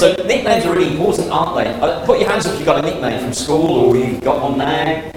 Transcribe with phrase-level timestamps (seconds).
[0.02, 1.72] So nicknames are really important, aren't they?
[1.80, 4.42] Uh, Put your hands up if you've got a nickname from school or you've got
[4.42, 5.12] one now.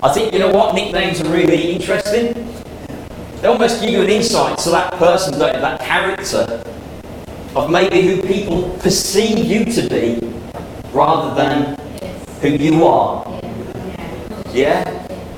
[0.00, 2.34] I think, you know what, nicknames are really interesting.
[3.40, 6.62] They almost give you an insight to that person, that character
[7.56, 10.20] of maybe who people perceive you to be
[10.92, 11.76] rather than
[12.42, 13.26] who you are.
[14.52, 14.84] Yeah?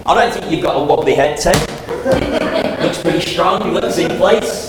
[0.05, 1.57] I don't think you've got a wobbly head, Ted.
[2.83, 4.67] looks pretty strong, looks in place.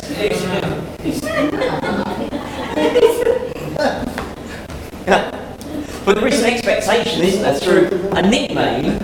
[6.07, 8.98] But there is an expectation, isn't there, through a nickname,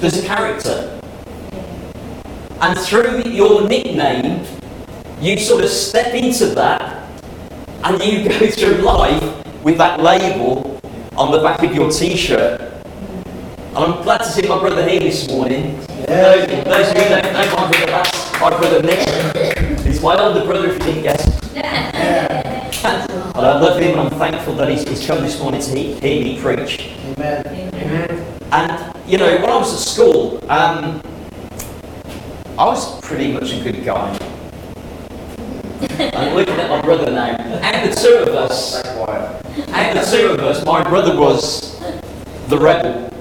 [0.00, 1.00] there's a character.
[2.60, 4.44] And through your nickname,
[5.20, 7.08] you sort of step into that
[7.84, 9.22] and you go through life
[9.64, 10.80] with that label
[11.16, 12.60] on the back of your t shirt.
[12.60, 15.78] And I'm glad to see my brother here this morning.
[16.06, 19.80] Those, those of you who don't know my brother, that's my brother Nick.
[19.80, 21.94] He's my older brother, if you didn't guess.
[23.60, 25.92] And I love him and I'm thankful that he's, he's come this morning to he-
[26.00, 26.96] hear me preach.
[27.18, 27.46] Amen.
[27.46, 28.40] Amen.
[28.52, 31.02] And, you know, when I was at school, um,
[32.58, 34.18] I was pretty much a good guy.
[36.14, 37.36] I'm looking at my brother now.
[37.36, 41.78] And the two of us, out of the two of us, my brother was
[42.48, 43.12] the rebel.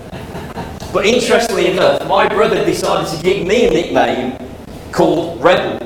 [0.93, 4.37] But interestingly enough, my brother decided to give me a nickname
[4.93, 5.85] called Rebel.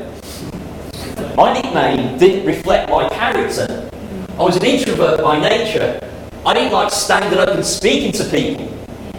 [1.36, 3.90] My nickname didn't reflect my character.
[4.34, 6.00] I was an introvert by nature.
[6.44, 8.66] I didn't like standing up and speaking to people.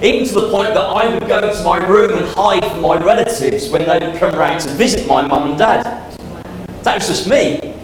[0.03, 2.97] Even to the point that I would go to my room and hide from my
[2.97, 5.85] relatives when they would come round to visit my mum and dad.
[6.83, 7.77] That was just me.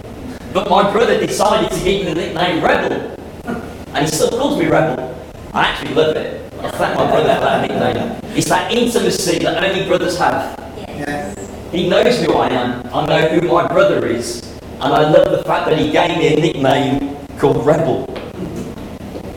[0.53, 3.17] But my brother decided to give me the nickname Rebel.
[3.95, 5.17] And he still calls me Rebel.
[5.55, 6.53] I actually love it.
[6.65, 8.21] I thank my brother for that nickname.
[8.37, 10.59] It's that intimacy that only brothers have.
[10.89, 11.39] Yes.
[11.71, 12.85] He knows who I am.
[12.93, 14.43] I know who my brother is.
[14.81, 18.05] And I love the fact that he gave me a nickname called Rebel.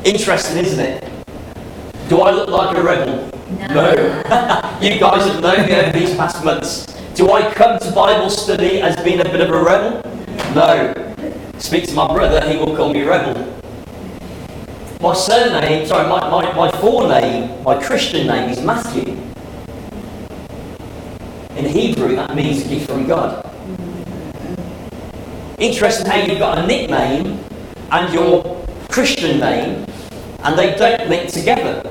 [0.03, 1.09] Interesting, isn't it?
[2.09, 3.31] Do I look like a rebel?
[3.73, 3.93] No.
[4.81, 6.85] you guys have known me over these past months.
[7.15, 10.01] Do I come to Bible study as being a bit of a rebel?
[10.53, 10.93] No.
[11.59, 13.35] Speak to my brother, he will call me rebel.
[14.99, 19.17] My surname, sorry, my, my, my forename, my Christian name is Matthew.
[21.55, 23.45] In Hebrew, that means gift from God.
[23.45, 24.61] Mm-hmm.
[25.61, 27.39] Interesting how you've got a nickname
[27.91, 29.85] and your Christian name,
[30.43, 31.81] and they don't link together.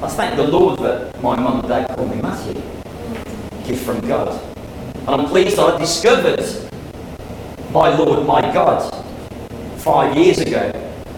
[0.00, 2.54] I thank the Lord that my mum and dad called me Matthew.
[3.66, 4.40] Gift from God.
[4.98, 6.44] And I'm pleased I discovered
[7.72, 8.94] my Lord, my God,
[9.78, 10.72] five years ago,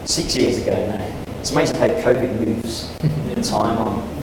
[0.04, 1.16] six years ago now.
[1.40, 4.22] It's amazing how COVID moves in time on.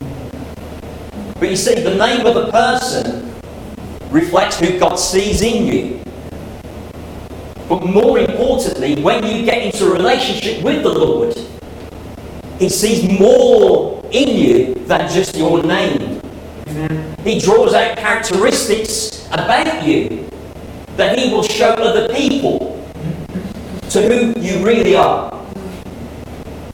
[1.39, 3.33] But you see, the name of a person
[4.09, 6.03] reflects who God sees in you.
[7.67, 11.37] But more importantly, when you get into a relationship with the Lord,
[12.59, 16.21] He sees more in you than just your name.
[17.23, 20.29] He draws out characteristics about you
[20.95, 22.81] that He will show other people
[23.89, 25.33] to who you really are.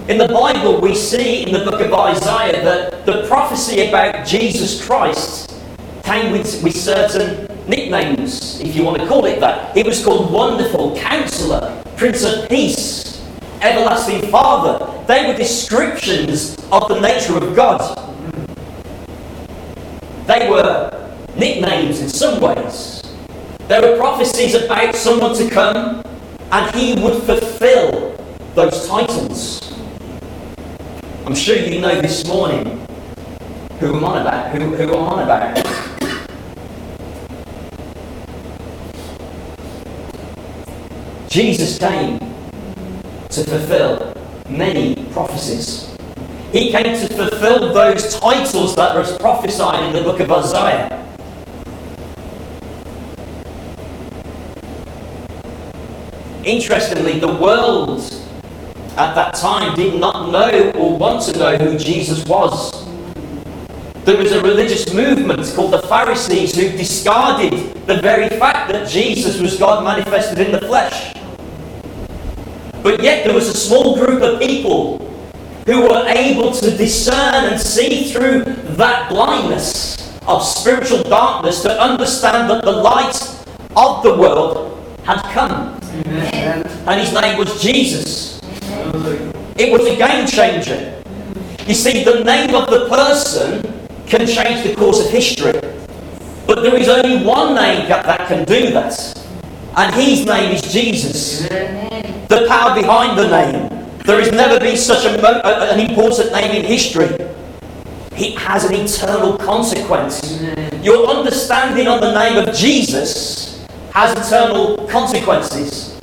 [0.07, 4.85] In the Bible, we see in the book of Isaiah that the prophecy about Jesus
[4.85, 5.55] Christ
[6.03, 9.75] came with, with certain nicknames, if you want to call it that.
[9.75, 13.25] He was called Wonderful, Counselor, Prince of Peace,
[13.61, 15.03] Everlasting Father.
[15.07, 17.99] They were descriptions of the nature of God.
[20.27, 23.01] They were nicknames in some ways.
[23.67, 26.03] There were prophecies about someone to come
[26.51, 28.17] and he would fulfill
[28.53, 29.73] those titles.
[31.25, 32.85] I'm sure you know this morning
[33.79, 34.55] who I'm on about.
[34.55, 35.92] Who, who I'm on about.
[41.33, 44.13] Jesus came to fulfill
[44.47, 45.97] many prophecies.
[46.51, 50.91] He came to fulfill those titles that was prophesied in the book of Isaiah.
[56.45, 58.01] Interestingly, the world
[58.95, 62.85] at that time did not know or want to know who Jesus was.
[64.05, 69.41] There was a religious movement called the Pharisees who discarded the very fact that Jesus
[69.41, 71.12] was God manifested in the flesh.
[72.83, 74.97] But yet there was a small group of people
[75.65, 78.43] who were able to discern and see through
[78.75, 83.15] that blindness of spiritual darkness to understand that the light
[83.77, 85.79] of the world had come.
[86.05, 86.67] Amen.
[86.85, 88.41] And his name was Jesus.
[89.55, 91.01] It was a game changer.
[91.65, 93.61] You see, the name of the person
[94.05, 95.53] can change the course of history.
[96.45, 98.93] But there is only one name that, that can do that.
[99.77, 101.49] And his name is Jesus.
[101.49, 101.92] Amen.
[102.27, 103.69] The power behind the name.
[104.05, 107.05] There has never been such a, an important name in history.
[108.15, 110.41] It has an eternal consequence.
[110.83, 115.99] Your understanding on the name of Jesus has eternal consequences.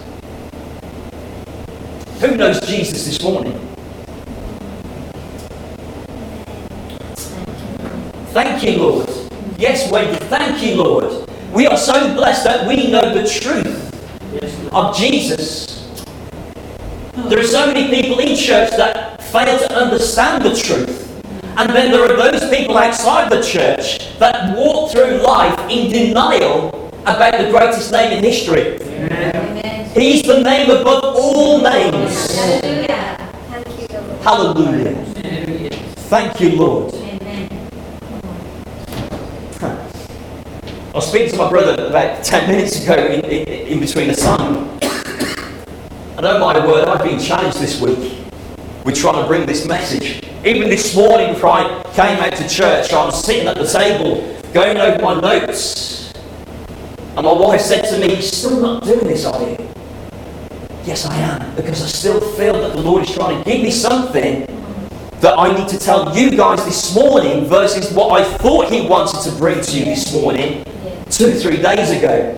[2.20, 3.54] Who knows Jesus this morning?
[8.32, 9.08] Thank you, Lord.
[9.58, 11.28] Yes, Wendy, thank you, Lord.
[11.52, 15.79] We are so blessed that we know the truth of Jesus.
[17.28, 21.06] There are so many people in church that fail to understand the truth.
[21.56, 26.90] And then there are those people outside the church that walk through life in denial
[27.02, 28.80] about the greatest name in history.
[28.80, 29.90] Amen.
[29.90, 32.34] He's the name above all names.
[32.36, 33.16] Hallelujah.
[34.22, 35.70] Hallelujah.
[36.10, 36.94] Thank you, Lord.
[39.62, 44.14] I was speaking to my brother about 10 minutes ago in, in, in between a
[44.14, 44.79] song.
[46.20, 48.14] And oh my word, I've been challenged this week
[48.84, 50.22] with trying to bring this message.
[50.44, 54.20] Even this morning, before I came out to church, I was sitting at the table
[54.52, 56.12] going over my notes.
[57.16, 59.56] And my wife said to me, You're still not doing this, are you?
[60.84, 63.70] Yes, I am, because I still feel that the Lord is trying to give me
[63.70, 64.40] something
[65.20, 69.22] that I need to tell you guys this morning versus what I thought He wanted
[69.22, 70.66] to bring to you this morning
[71.08, 72.36] two, three days ago.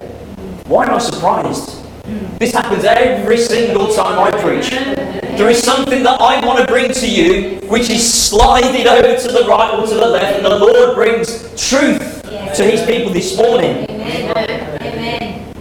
[0.66, 1.81] Why am I surprised?
[2.04, 4.70] This happens every single time I preach.
[4.70, 9.28] There is something that I want to bring to you which is sliding over to
[9.28, 13.36] the right or to the left, and the Lord brings truth to His people this
[13.36, 13.86] morning.
[13.88, 15.54] Amen.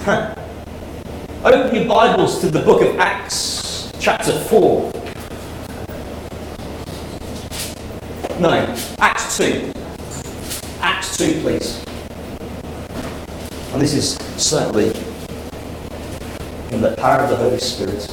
[0.00, 0.34] Huh.
[1.44, 4.92] Open your Bibles to the book of Acts, chapter 4.
[8.40, 8.50] No,
[8.98, 9.72] Acts 2.
[10.80, 11.84] Acts 2, please.
[13.72, 14.88] And this is certainly
[16.72, 18.08] in the power of the Holy Spirit.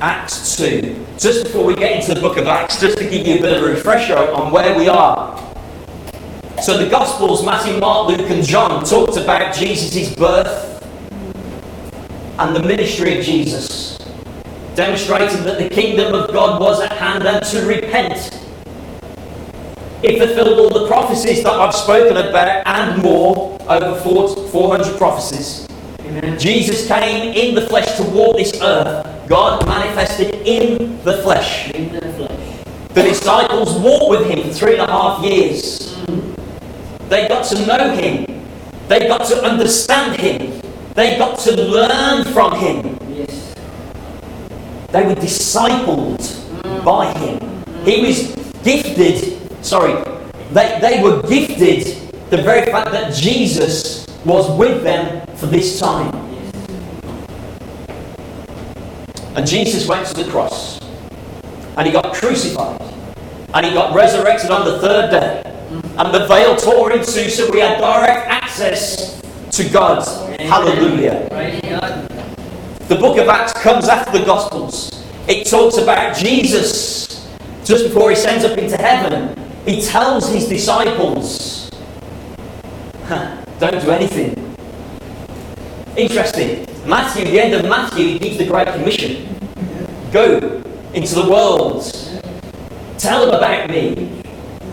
[0.00, 1.06] Acts 2.
[1.18, 3.56] Just before we get into the book of Acts, just to give you a bit
[3.56, 5.36] of a refresher on where we are.
[6.62, 10.82] So the Gospels, Matthew, Mark, Luke, and John, talked about Jesus' birth
[12.38, 13.96] and the ministry of Jesus,
[14.74, 18.45] demonstrating that the kingdom of God was at hand and to repent
[20.06, 25.66] it fulfilled all the prophecies that I've spoken about and more, over 400 prophecies.
[26.00, 26.38] Amen.
[26.38, 29.28] Jesus came in the flesh to walk this earth.
[29.28, 31.72] God manifested in the flesh.
[31.72, 32.64] In the, flesh.
[32.90, 35.96] the disciples walked with him for three and a half years.
[36.06, 37.08] Mm.
[37.08, 38.46] They got to know him.
[38.86, 40.60] They got to understand him.
[40.94, 42.96] They got to learn from him.
[43.12, 43.54] Yes.
[44.92, 46.84] They were discipled mm.
[46.84, 47.64] by him.
[47.84, 48.32] He was
[48.62, 49.94] gifted sorry,
[50.52, 51.86] they, they were gifted
[52.30, 56.14] the very fact that Jesus was with them for this time.
[59.34, 60.80] And Jesus went to the cross.
[61.76, 62.80] And he got crucified.
[63.54, 65.42] And he got resurrected on the third day.
[65.98, 69.20] And the veil tore in two, so we had direct access
[69.50, 70.06] to God.
[70.40, 71.28] Hallelujah.
[72.88, 75.04] The book of Acts comes after the Gospels.
[75.28, 77.28] It talks about Jesus
[77.64, 81.70] just before he sends up into heaven he tells his disciples,
[83.58, 84.56] don't do anything.
[85.96, 86.66] Interesting.
[86.86, 89.26] Matthew, the end of Matthew, he gives the Great Commission.
[90.12, 90.62] Go
[90.94, 91.82] into the world.
[92.96, 94.22] Tell them about me.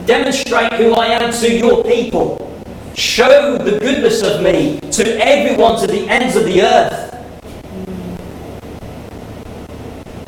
[0.06, 2.40] Demonstrate who I am to your people.
[2.94, 7.10] Show the goodness of me to everyone to the ends of the earth.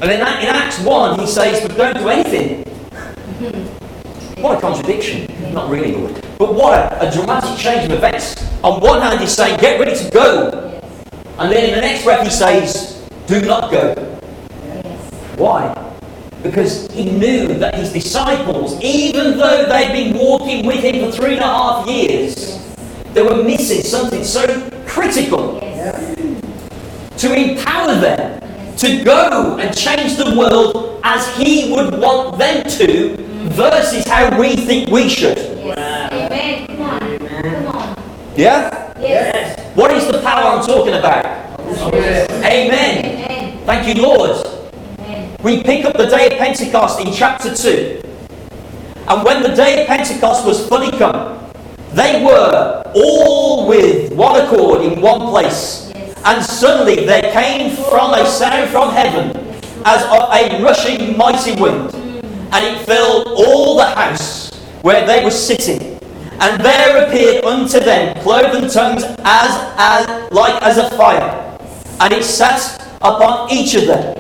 [0.02, 2.64] And then in Acts 1, he says, but don't do anything.
[4.46, 5.26] What a contradiction.
[5.56, 6.24] Not really, Lord.
[6.38, 8.36] But what a, a dramatic change of events.
[8.64, 10.80] On one hand, he's saying, get ready to go.
[11.40, 13.96] And then in the next breath, he says, do not go.
[15.38, 15.74] Why?
[16.44, 21.34] Because he knew that his disciples, even though they'd been walking with him for three
[21.34, 22.64] and a half years,
[23.16, 24.46] they were missing something so
[24.86, 25.60] critical
[27.18, 33.25] to empower them to go and change the world as he would want them to
[33.56, 35.38] versus how we think we should.
[35.38, 36.68] Amen.
[38.36, 38.94] Yeah?
[39.00, 39.76] Yes.
[39.76, 41.26] What is the power I'm talking about?
[41.60, 42.30] Amen.
[42.30, 43.66] Amen.
[43.66, 44.46] Thank you, Lord.
[45.00, 45.38] Amen.
[45.42, 48.02] We pick up the day of Pentecost in chapter 2.
[49.08, 51.40] And when the day of Pentecost was fully come,
[51.94, 55.92] they were all with one accord in one place.
[55.96, 56.22] Yes.
[56.26, 59.32] And suddenly there came from a sound from heaven
[59.86, 61.94] as of a rushing mighty wind,
[62.52, 66.00] and it filled all the house where they were sitting.
[66.40, 71.58] And there appeared unto them cloven tongues as, as like as a fire,
[72.02, 74.18] and it sat upon each of them.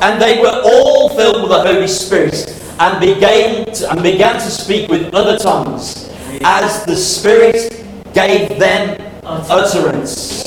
[0.00, 4.50] And they were all filled with the Holy Spirit and began to, and began to
[4.50, 6.10] speak with other tongues
[6.42, 10.42] as the Spirit gave them utterance.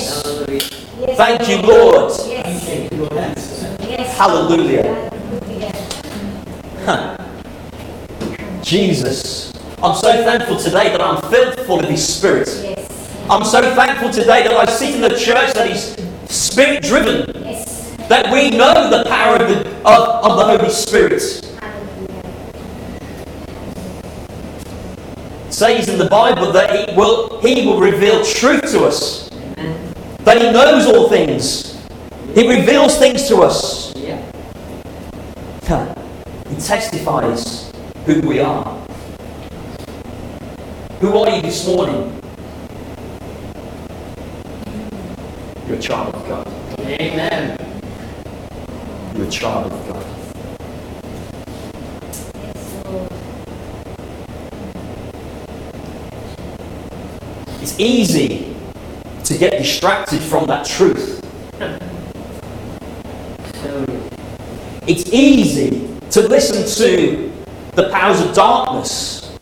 [0.98, 2.12] Yes, Thank you, Lord.
[2.26, 3.62] Yes.
[3.80, 4.18] Yes.
[4.18, 5.15] Hallelujah.
[8.62, 9.52] Jesus.
[9.82, 12.48] I'm so thankful today that I'm filled full of His Spirit.
[12.62, 13.26] Yes.
[13.28, 15.96] I'm so thankful today that I sit in the church that is
[16.28, 17.96] Spirit driven, Yes.
[18.08, 21.14] that we know the power of the, of, of the Holy Spirit.
[25.46, 29.28] It says in the Bible that he will, he will reveal truth to us.
[30.20, 31.80] That He knows all things.
[32.34, 33.95] He reveals things to us.
[36.58, 37.70] Testifies
[38.06, 38.64] who we are.
[41.00, 42.20] Who are you this morning?
[45.66, 46.48] You're a child of God.
[46.80, 47.58] Amen.
[49.14, 50.04] You're a child of God.
[57.60, 58.56] It's easy
[59.24, 61.22] to get distracted from that truth.
[64.88, 67.30] It's easy to listen to
[67.72, 69.36] the powers of darkness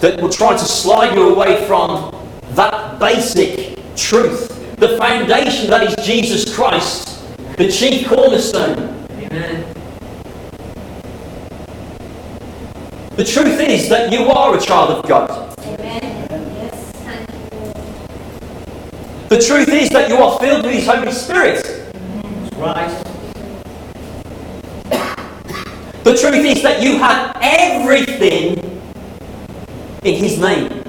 [0.00, 2.16] that will try to slide you away from
[2.52, 7.22] that basic truth, the foundation that is Jesus Christ,
[7.58, 9.06] the chief cornerstone.
[9.10, 9.74] Amen.
[13.16, 15.54] The truth is that you are a child of God.
[19.28, 21.92] The truth is that you are filled with His Holy Spirit.
[22.56, 23.03] Right.
[26.04, 28.58] The truth is that you have everything
[30.04, 30.84] in His name.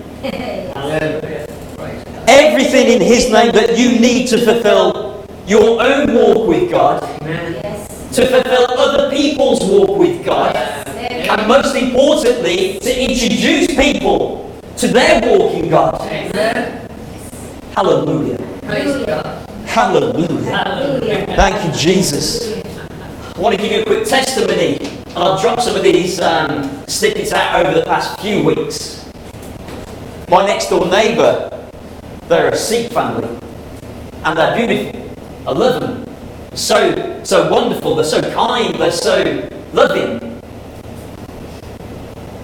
[2.27, 8.27] Everything in His name that you need to fulfill your own walk with God, to
[8.27, 15.53] fulfill other people's walk with God, and most importantly, to introduce people to their walk
[15.53, 16.01] in God.
[17.71, 18.37] Hallelujah.
[19.05, 19.49] God.
[19.65, 20.51] Hallelujah.
[20.51, 21.25] Hallelujah.
[21.37, 22.61] Thank you, Jesus.
[23.35, 27.31] I want to give you a quick testimony, I'll drop some of these um, snippets
[27.31, 29.09] out over the past few weeks.
[30.29, 31.69] My next door neighbour,
[32.27, 33.29] they're a Sikh family,
[34.25, 35.09] and they're beautiful.
[35.47, 36.13] I love them.
[36.53, 37.95] So, so wonderful.
[37.95, 38.75] They're so kind.
[38.75, 40.41] They're so loving.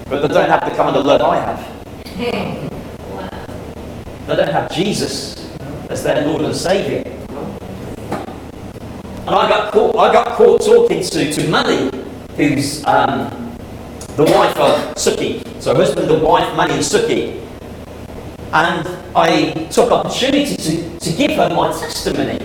[0.08, 2.68] But they don't have the kind of love I have.
[4.28, 5.58] They don't have Jesus
[5.90, 7.02] as their Lord and Saviour.
[9.22, 12.01] And I got caught, I got caught talking to, to Manny,
[12.36, 13.58] who's um,
[14.16, 15.44] the wife of Suki.
[15.62, 17.40] So husband and wife, Manny and Suki.
[18.54, 22.40] And I took opportunity to, to give her my testimony.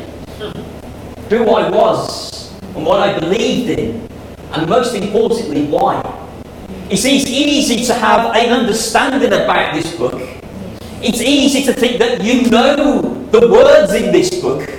[1.30, 4.08] Who I was and what I believed in.
[4.52, 6.00] And most importantly, why.
[6.88, 10.20] It's easy to have an understanding about this book.
[11.02, 13.02] It's easy to think that you know
[13.32, 14.70] the words in this book.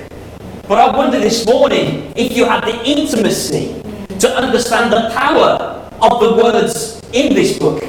[0.68, 3.82] But I wonder this morning if you have the intimacy
[4.20, 7.82] to understand the power of the words in this book.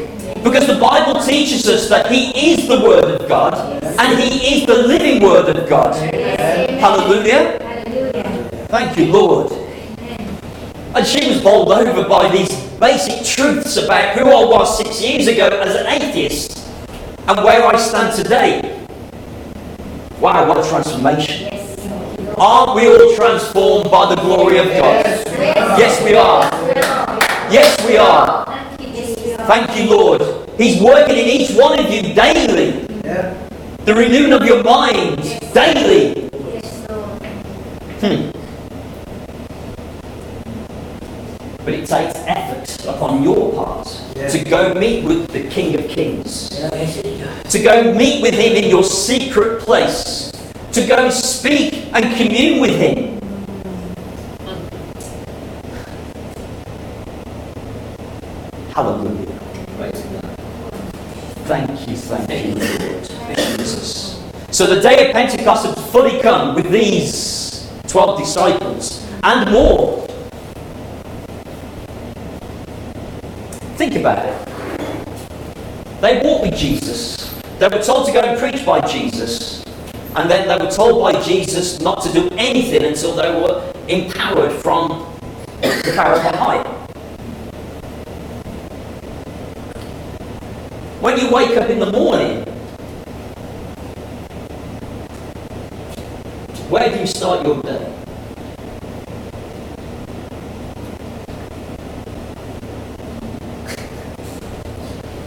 [0.42, 4.66] Because the Bible teaches us that He is the Word of God and He is
[4.66, 5.94] the living Word of God.
[6.80, 7.58] Hallelujah.
[8.68, 9.52] Thank you, Lord.
[10.94, 15.26] And she was bowled over by these basic truths about who I was six years
[15.26, 16.66] ago as an atheist
[17.26, 18.86] and where I stand today.
[20.20, 21.47] Wow, what a transformation.
[22.40, 25.04] Aren't we all transformed by the glory of God?
[25.04, 26.48] Yes, we are.
[27.50, 28.44] Yes, we are.
[28.46, 29.36] Thank you, Jesus.
[29.36, 30.22] Thank you, Lord.
[30.56, 32.86] He's working in each one of you daily.
[33.84, 36.30] The renewing of your mind daily.
[36.52, 38.32] Yes, Lord.
[41.64, 46.50] But it takes effort upon your part to go meet with the King of Kings.
[46.50, 50.30] to go meet with him in your secret place,
[50.72, 53.18] to go speak and commune with him.
[58.72, 59.28] Hallelujah.
[61.48, 64.22] Thank you, thank you, Lord Jesus.
[64.50, 70.06] So the day of Pentecost had fully come with these 12 disciples and more.
[73.76, 74.48] Think about it.
[76.02, 77.34] They walked with Jesus.
[77.58, 79.57] They were told to go and preach by Jesus.
[80.18, 84.50] And then they were told by Jesus not to do anything until they were empowered
[84.50, 85.06] from
[85.62, 86.62] the power of on high.
[91.00, 92.44] When you wake up in the morning,
[96.68, 97.84] where do you start your day?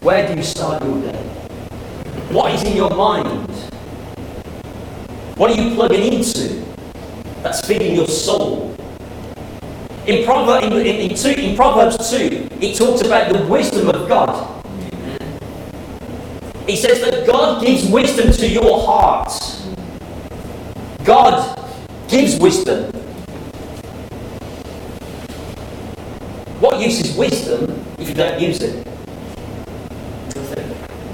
[0.01, 1.23] Where do you start your day?
[2.33, 3.40] What is in your mind?
[5.41, 6.63] What are you plugging into
[7.41, 8.77] that's feeding your soul?
[10.05, 14.07] In, Prover- in, in, in, two, in Proverbs 2, it talks about the wisdom of
[14.07, 14.63] God.
[16.67, 19.33] He says that God gives wisdom to your heart.
[21.03, 21.57] God
[22.07, 22.91] gives wisdom.
[26.59, 28.87] What use is wisdom if you don't use it?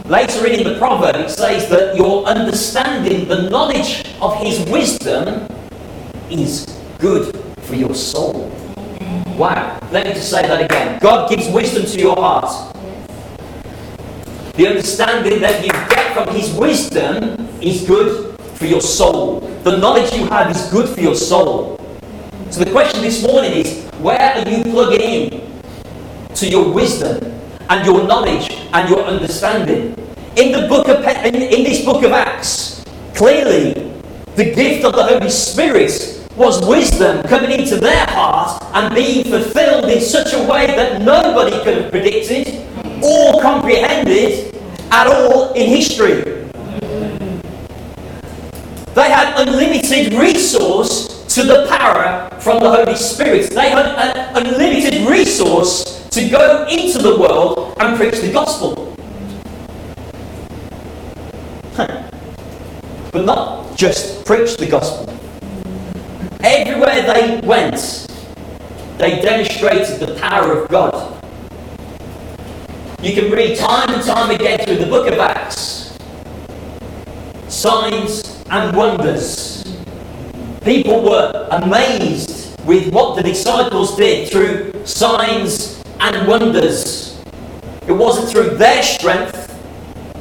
[0.09, 5.47] Later in the proverb, it says that your understanding, the knowledge of his wisdom,
[6.29, 6.65] is
[6.99, 8.51] good for your soul.
[9.37, 9.79] Wow.
[9.91, 10.99] Let me just say that again.
[10.99, 12.75] God gives wisdom to your heart.
[14.55, 19.41] The understanding that you get from his wisdom is good for your soul.
[19.63, 21.77] The knowledge you have is good for your soul.
[22.49, 25.61] So the question this morning is where are you plugging in
[26.33, 27.21] to your wisdom
[27.69, 29.93] and your knowledge and your understanding?
[30.35, 32.83] In the book of in, in this book of Acts,
[33.13, 33.86] clearly
[34.37, 39.85] the gift of the Holy Spirit was wisdom coming into their heart and being fulfilled
[39.85, 42.63] in such a way that nobody could have predicted
[43.03, 44.55] or comprehended
[44.91, 46.21] at all in history.
[48.93, 53.49] They had unlimited resource to the power from the Holy Spirit.
[53.49, 58.87] They had an unlimited resource to go into the world and preach the gospel.
[63.17, 65.11] But not just preach the gospel.
[66.41, 68.07] Everywhere they went,
[68.99, 71.13] they demonstrated the power of God.
[73.01, 75.97] You can read time and time again through the book of Acts
[77.47, 79.63] signs and wonders.
[80.61, 87.19] People were amazed with what the disciples did through signs and wonders.
[87.87, 89.59] It wasn't through their strength,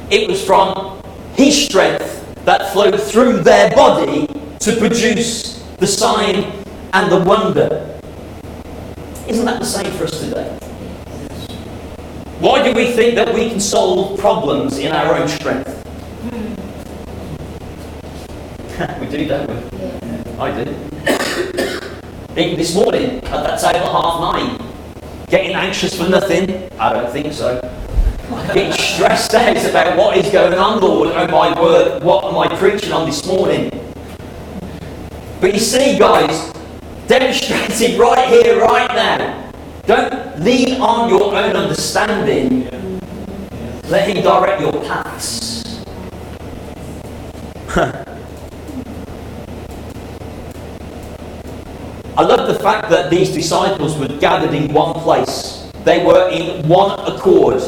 [0.09, 1.03] it was from
[1.35, 2.06] His strength
[2.47, 4.25] that flowed through their body
[4.57, 6.45] to produce the sign
[6.93, 7.99] and the wonder.
[9.27, 10.47] Isn't that the same for us today?
[12.39, 15.67] Why do we think that we can solve problems in our own strength?
[19.01, 19.55] we do, don't we?
[20.39, 20.71] I do.
[22.41, 24.57] Even this morning at that table at half nine,
[25.27, 26.71] getting anxious for nothing?
[26.79, 27.59] I don't think so.
[28.27, 31.09] Getting stressed out about what is going on, Lord.
[31.09, 33.69] Oh my word, what am I preaching on this morning?
[35.39, 36.51] But you see, guys,
[37.07, 39.51] demonstrated right here, right now.
[39.85, 42.69] Don't lean on your own understanding.
[43.85, 45.85] Let Him direct your paths.
[52.17, 55.71] I love the fact that these disciples were gathered in one place.
[55.85, 57.61] They were in one accord.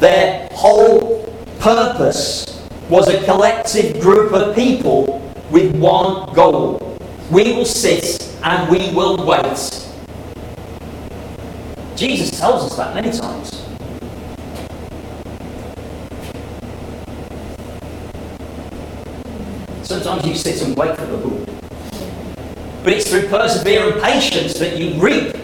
[0.00, 1.26] Their whole
[1.58, 6.98] purpose was a collective group of people with one goal.
[7.30, 9.44] We will sit and we will wait.
[11.96, 13.50] Jesus tells us that many times.
[19.86, 21.46] Sometimes you sit and wait for the Lord.
[22.82, 25.36] But it's through perseverance and patience that you reap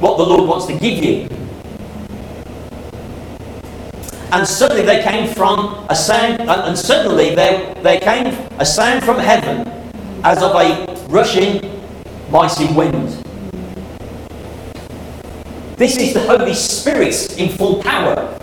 [0.00, 1.39] what the Lord wants to give you.
[4.32, 8.26] And suddenly they came from a sound, uh, and suddenly they, they came
[8.60, 9.66] a sound from heaven
[10.22, 11.82] as of a rushing
[12.30, 13.08] mighty wind.
[15.76, 18.38] This is the Holy Spirit in full power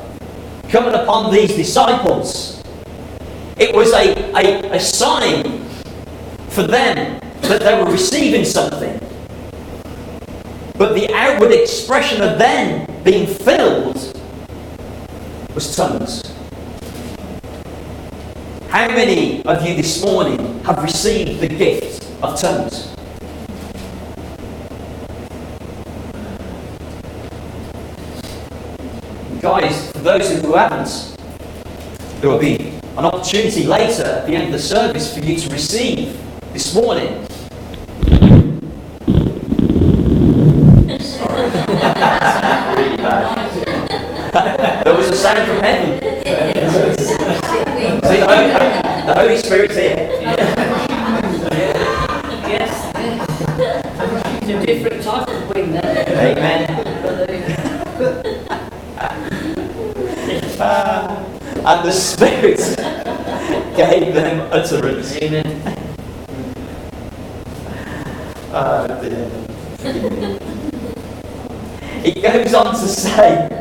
[0.67, 2.61] coming upon these disciples.
[3.57, 5.63] It was a, a, a sign
[6.49, 8.99] for them that they were receiving something.
[10.77, 14.16] But the outward expression of them being filled
[15.57, 16.21] was tongues.
[18.69, 22.93] How many of you this morning have received the gift of tongues?
[29.41, 31.17] Guys, for those who haven't,
[32.21, 35.49] there will be an opportunity later at the end of the service for you to
[35.49, 36.21] receive
[36.53, 37.25] this morning.
[40.99, 41.49] Sorry.
[41.49, 43.47] That's really bad.
[44.83, 45.99] there was a sound from heaven.
[46.97, 48.47] See, the Holy,
[49.05, 50.09] the Holy Spirit's here.
[52.47, 52.71] Yes.
[54.41, 56.05] It's a different type of wind there.
[56.07, 56.69] Amen.
[60.57, 61.25] Uh,
[61.65, 62.59] and the Spirit
[63.75, 65.17] gave them utterance.
[65.17, 65.61] Amen.
[68.53, 69.29] Oh, dear.
[72.05, 73.56] It goes on to say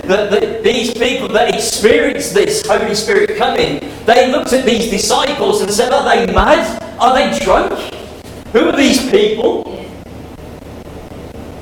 [0.00, 5.60] that, that these people that experienced this Holy Spirit coming, they looked at these disciples
[5.60, 6.82] and said, Are they mad?
[6.98, 7.72] Are they drunk?
[8.52, 9.64] Who are these people?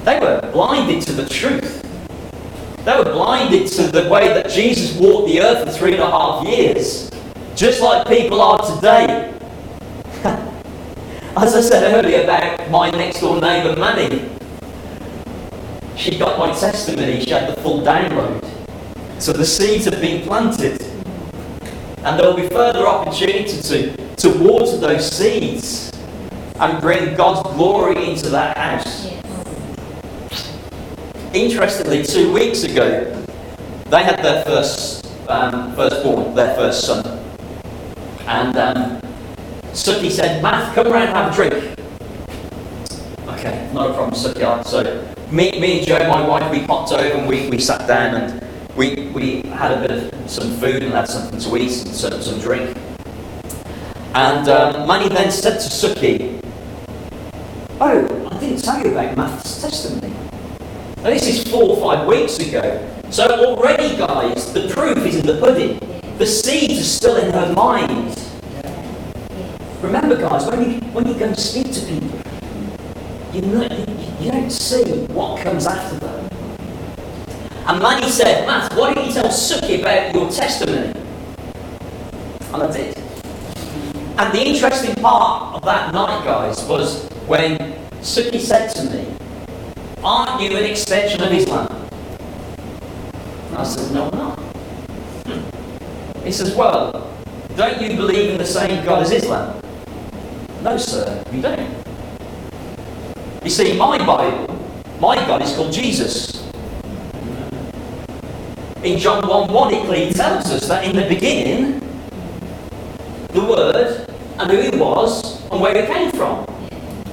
[0.04, 1.82] They were blinded to the truth.
[2.84, 6.10] They were blinded to the way that Jesus walked the earth for three and a
[6.10, 7.10] half years,
[7.54, 9.34] just like people are today.
[11.36, 14.28] As I said earlier about my next door neighbour Manny,
[16.00, 18.42] she got my testimony, she had the full download.
[19.20, 20.80] So the seeds have been planted.
[22.02, 25.92] And there will be further opportunity to, to water those seeds
[26.58, 29.12] and bring God's glory into that house.
[31.34, 33.04] Interestingly, two weeks ago,
[33.84, 37.04] they had their first um, firstborn, their first son.
[38.26, 39.00] And um,
[39.72, 41.78] Suki said, Matt, come around and have a drink.
[43.28, 44.64] Okay, not a problem, Suki.
[44.64, 48.14] So me, me and Joe, my wife, we popped over and we, we sat down
[48.14, 51.94] and we, we had a bit of some food and had something to eat and
[51.94, 52.76] some, some drink.
[54.14, 56.42] And um, Manny then said to Suki,
[57.80, 60.14] Oh, I didn't tell you about Matt's testimony.
[60.96, 62.86] This is four or five weeks ago.
[63.10, 65.78] So already, guys, the proof is in the pudding.
[66.18, 68.18] The seeds are still in her mind.
[69.80, 72.20] Remember, guys, when you, when you go and speak to people,
[73.32, 73.89] you, know,
[74.20, 76.30] you, don't see what comes after them.
[77.66, 80.92] And Manny said, Matt, why don't you tell Suki about your testimony?
[82.52, 82.98] And I did.
[84.18, 87.56] And the interesting part of that night, guys, was when
[88.00, 89.06] Suki said to me,
[90.02, 91.68] Aren't you an extension of Islam?
[93.48, 94.40] And I said, No, I'm not.
[96.24, 97.10] He says, Well,
[97.56, 99.62] don't you believe in the same God as Islam?
[100.62, 101.79] No, sir, you don't.
[103.50, 104.46] You see, my Bible,
[105.00, 106.40] my God is called Jesus.
[108.84, 111.80] In John 1 1, it clearly tells us that in the beginning,
[113.32, 114.08] the Word
[114.38, 116.46] and who He was and where He came from.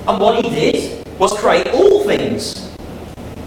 [0.08, 2.70] And what He did was create all things.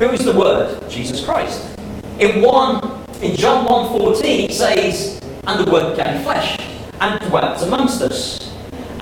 [0.01, 0.91] Who is the Word?
[0.91, 1.79] Jesus Christ.
[2.19, 6.59] In 1, in John 1 14, it says, And the Word became flesh
[7.01, 8.50] and dwelt amongst us.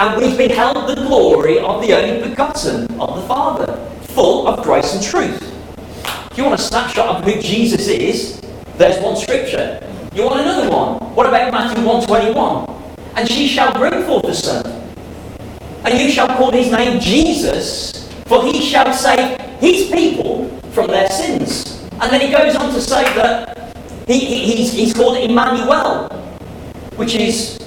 [0.00, 4.94] And we beheld the glory of the only begotten of the Father, full of grace
[4.94, 5.42] and truth.
[6.30, 8.40] If you want a snapshot of who Jesus is,
[8.76, 9.80] there's one scripture.
[10.14, 10.98] You want another one?
[11.14, 12.68] What about Matthew 121?
[13.16, 14.64] And she shall bring forth a son.
[15.84, 21.08] And you shall call his name Jesus, for he shall save his people from their
[21.10, 21.82] sins.
[22.00, 23.74] And then he goes on to say that
[24.06, 26.08] he, he- he's, he's called Emmanuel,
[26.94, 27.58] which is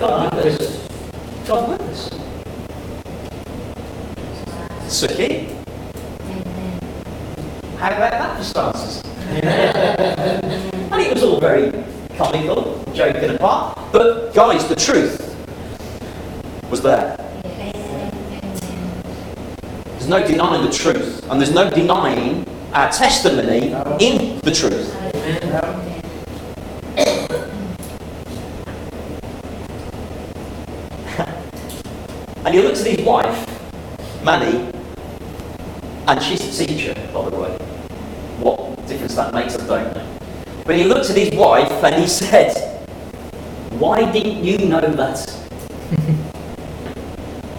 [0.00, 0.88] God with us.
[1.46, 2.08] God with us.
[4.88, 5.54] Suki,
[7.76, 9.02] how about that for starters?
[9.28, 11.84] and it was all very
[12.16, 13.78] comical, joking apart.
[13.92, 15.20] But guys, the truth
[16.70, 17.18] was there.
[19.84, 25.89] There's no denying the truth, and there's no denying our testimony in the truth.
[32.50, 33.46] And he looks at his wife,
[34.24, 34.72] Manny,
[36.08, 37.56] and she's a teacher, by the way.
[38.40, 40.18] What difference that makes, I don't know.
[40.66, 42.52] But he looked at his wife and he said,
[43.78, 45.32] Why didn't you know that?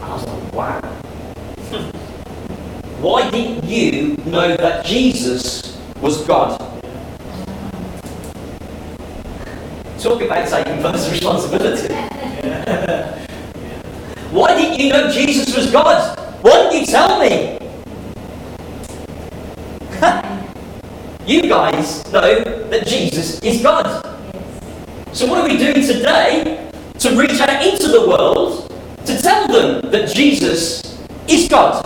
[0.02, 0.82] I was like, Wow.
[3.00, 6.60] Why didn't you know that Jesus was God?
[9.98, 12.21] Talk about taking personal responsibility.
[14.32, 16.18] Why didn't you know Jesus was God?
[16.42, 17.60] Why didn't you tell me?
[21.28, 24.08] you guys know that Jesus is God.
[25.12, 28.74] So what are we doing today to reach out into the world
[29.06, 31.84] to tell them that Jesus is God?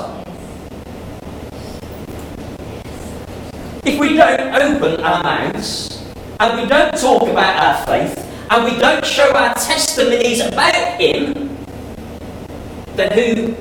[3.83, 5.99] If we don't open our mouths
[6.39, 11.44] and we don't talk about our faith, and we don't show our testimonies about Him,
[12.95, 13.55] then who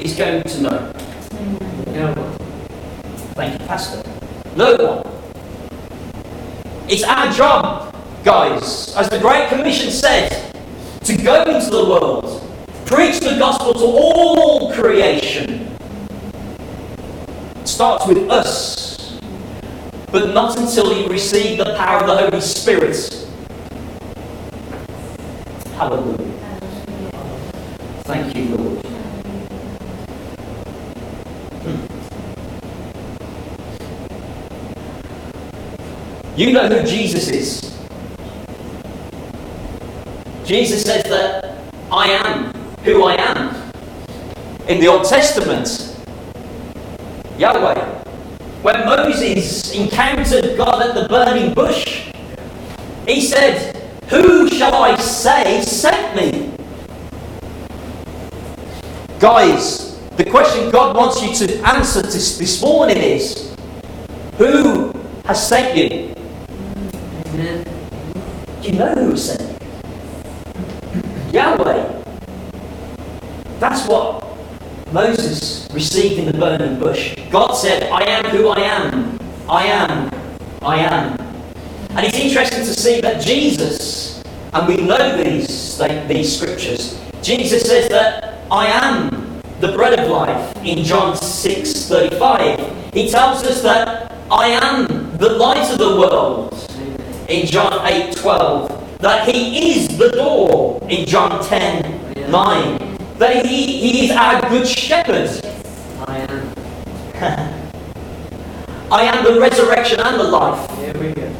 [0.00, 0.92] is going to know?
[1.30, 1.86] Mm.
[1.94, 2.38] No one.
[3.34, 4.02] Thank you, Pastor.
[4.56, 5.06] No one.
[6.88, 10.54] It's our job, guys, as the Great Commission said,
[11.04, 12.42] to go into the world,
[12.86, 15.76] preach the gospel to all creation.
[17.56, 19.20] It starts with us,
[20.10, 23.28] but not until you receive the power of the Holy Spirit.
[25.76, 26.39] Hallelujah.
[28.10, 28.84] Thank you, Lord.
[31.62, 31.80] Hmm.
[36.36, 37.60] You know who Jesus is.
[40.44, 43.54] Jesus says that I am who I am.
[44.66, 45.96] In the Old Testament,
[47.38, 47.84] Yahweh,
[48.62, 52.10] when Moses encountered God at the burning bush,
[53.06, 53.76] he said,
[54.08, 56.49] Who shall I say sent me?
[59.20, 63.54] Guys, the question God wants you to answer this, this morning is
[64.38, 64.94] Who
[65.26, 66.14] has sent you?
[67.34, 67.64] Do
[68.62, 71.32] you know who sent you?
[71.32, 72.02] Yahweh.
[73.58, 74.24] That's what
[74.90, 77.14] Moses received in the burning bush.
[77.28, 79.20] God said, I am who I am.
[79.50, 80.10] I am.
[80.62, 81.20] I am.
[81.90, 85.76] And it's interesting to see that Jesus, and we know these,
[86.08, 92.92] these scriptures, Jesus says that I am the bread of life in John 6 35.
[92.92, 96.52] He tells us that I am the light of the world
[97.28, 98.98] in John 8 12.
[98.98, 102.96] That he is the door in John 10 9.
[103.18, 105.30] That he, he is our good shepherd.
[106.08, 106.52] I am.
[108.90, 110.68] I am the resurrection and the life.
[110.76, 111.32] Here we go.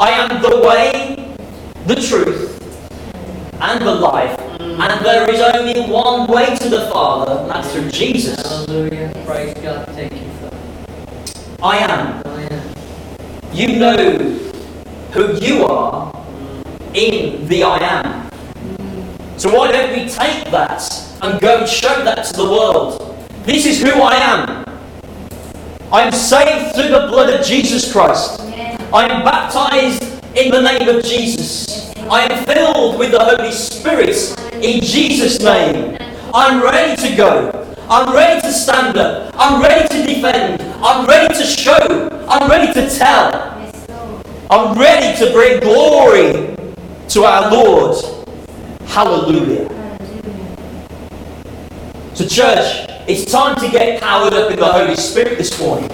[0.00, 1.36] I am the way,
[1.84, 2.56] the truth,
[3.60, 4.49] and the life.
[4.80, 8.40] And there is only one way to the Father, and that's through Jesus.
[8.40, 9.12] Hallelujah.
[9.26, 9.86] Praise God.
[9.88, 11.58] Thank you for that.
[11.62, 12.22] I am.
[12.26, 12.74] I am.
[13.52, 14.18] You know
[15.12, 16.10] who you are
[16.94, 18.30] in the I am.
[19.36, 20.82] So why don't we take that
[21.20, 23.28] and go and show that to the world?
[23.44, 24.64] This is who I am.
[25.92, 28.40] I am saved through the blood of Jesus Christ.
[28.94, 31.94] I am baptized in the name of Jesus.
[32.08, 35.96] I am filled with the Holy Spirit in Jesus' name.
[36.34, 37.74] I'm ready to go.
[37.88, 39.34] I'm ready to stand up.
[39.36, 40.62] I'm ready to defend.
[40.84, 42.26] I'm ready to show.
[42.28, 43.56] I'm ready to tell.
[44.50, 46.56] I'm ready to bring glory
[47.08, 47.96] to our Lord.
[48.86, 49.68] Hallelujah.
[52.14, 55.90] So, church, it's time to get powered up in the Holy Spirit this morning.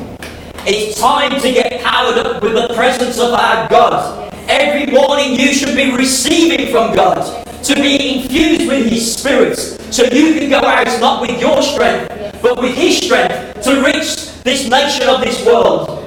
[0.66, 4.34] It's time to get powered up with the presence of our God.
[4.48, 10.04] Every morning you should be receiving from God to be infused with His Spirit so
[10.04, 12.08] you can go out not with your strength
[12.42, 16.02] but with His strength to reach this nation of this world.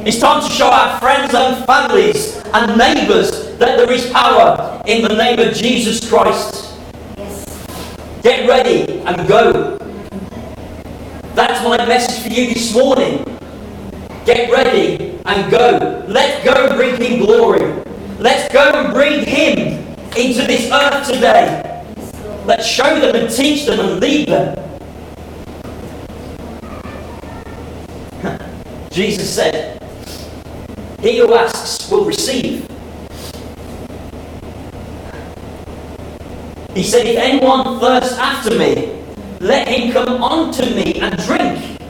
[0.00, 5.02] It's time to show our friends and families and neighbours that there is power in
[5.02, 6.78] the name of Jesus Christ.
[8.22, 9.78] Get ready and go.
[11.34, 13.24] That's my message for you this morning.
[14.24, 16.04] Get ready and go.
[16.08, 17.84] Let's go and bring Him glory.
[18.18, 19.85] Let's go and bring Him
[20.16, 21.84] into this earth today.
[22.46, 24.56] Let's show them and teach them and lead them.
[28.90, 29.82] Jesus said,
[31.00, 32.66] He who asks will receive.
[36.74, 39.02] He said, If anyone thirsts after me,
[39.40, 41.80] let him come unto me and drink.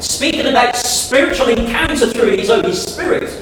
[0.00, 3.41] Speaking about spiritual encounter through his Holy Spirit.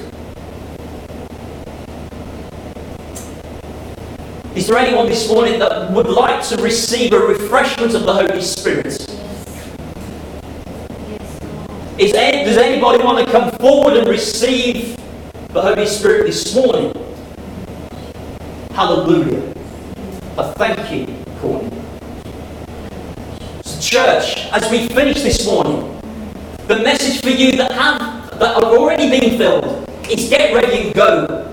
[4.53, 8.41] Is there anyone this morning that would like to receive a refreshment of the Holy
[8.41, 8.85] Spirit?
[11.97, 14.97] Is does anybody want to come forward and receive
[15.53, 16.93] the Holy Spirit this morning?
[18.73, 19.53] Hallelujah.
[20.37, 21.81] I thank you, Courtney.
[23.63, 26.01] So church, as we finish this morning,
[26.67, 30.93] the message for you that have that have already been filled is get ready and
[30.93, 31.50] go.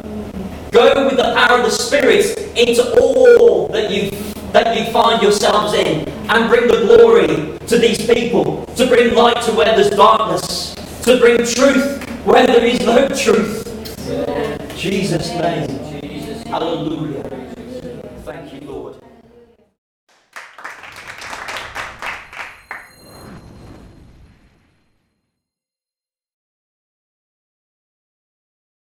[0.71, 4.11] Go with the power of the Spirit into all that you
[4.53, 9.43] that you find yourselves in and bring the glory to these people, to bring light
[9.43, 13.65] to where there's darkness, to bring truth where there is no truth.
[14.77, 16.01] Jesus' name.
[16.01, 16.43] Jesus.
[16.45, 17.48] Hallelujah.